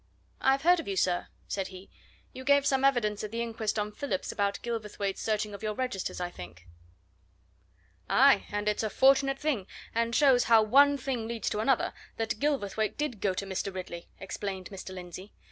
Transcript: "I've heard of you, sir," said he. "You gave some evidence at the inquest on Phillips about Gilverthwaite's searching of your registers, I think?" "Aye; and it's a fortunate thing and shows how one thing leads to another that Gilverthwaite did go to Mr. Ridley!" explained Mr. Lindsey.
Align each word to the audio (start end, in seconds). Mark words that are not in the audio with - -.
"I've 0.41 0.63
heard 0.63 0.79
of 0.79 0.87
you, 0.87 0.95
sir," 0.95 1.27
said 1.47 1.67
he. 1.67 1.91
"You 2.33 2.43
gave 2.43 2.65
some 2.65 2.83
evidence 2.83 3.23
at 3.23 3.29
the 3.29 3.43
inquest 3.43 3.77
on 3.77 3.91
Phillips 3.91 4.31
about 4.31 4.57
Gilverthwaite's 4.63 5.21
searching 5.21 5.53
of 5.53 5.61
your 5.61 5.75
registers, 5.75 6.19
I 6.19 6.31
think?" 6.31 6.65
"Aye; 8.09 8.47
and 8.51 8.67
it's 8.67 8.81
a 8.81 8.89
fortunate 8.89 9.37
thing 9.37 9.67
and 9.93 10.15
shows 10.15 10.45
how 10.45 10.63
one 10.63 10.97
thing 10.97 11.27
leads 11.27 11.51
to 11.51 11.59
another 11.59 11.93
that 12.17 12.39
Gilverthwaite 12.39 12.97
did 12.97 13.21
go 13.21 13.35
to 13.35 13.45
Mr. 13.45 13.71
Ridley!" 13.71 14.09
explained 14.19 14.71
Mr. 14.71 14.91
Lindsey. 14.91 15.33